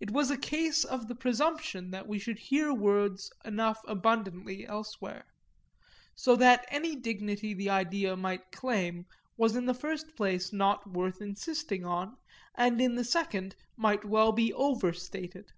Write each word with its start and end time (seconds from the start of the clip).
It 0.00 0.10
was 0.10 0.30
a 0.30 0.36
case 0.36 0.84
of 0.84 1.08
the 1.08 1.14
presumption 1.14 1.90
that 1.90 2.06
we 2.06 2.18
should 2.18 2.38
hear 2.38 2.74
words 2.74 3.32
enough 3.42 3.80
abundantly 3.88 4.66
elsewhere; 4.66 5.24
so 6.14 6.36
that 6.36 6.66
any 6.68 6.94
dignity 6.94 7.54
the 7.54 7.70
idea 7.70 8.16
might 8.18 8.52
claim 8.52 9.06
was 9.38 9.56
in 9.56 9.64
the 9.64 9.72
first 9.72 10.14
place 10.14 10.52
not 10.52 10.86
worth 10.86 11.22
insisting 11.22 11.86
on, 11.86 12.18
and 12.54 12.82
in 12.82 12.96
the 12.96 13.02
second 13.04 13.56
might 13.78 14.04
well 14.04 14.30
be 14.30 14.52
overstated. 14.52 15.52